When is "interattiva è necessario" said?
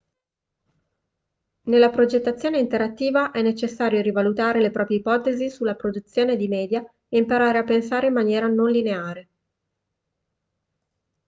2.57-4.01